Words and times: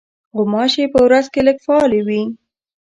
غوماشې 0.35 0.85
په 0.93 0.99
ورځ 1.05 1.25
کې 1.33 1.41
لږ 1.47 1.57
فعالې 1.65 2.01
وي. 2.07 2.21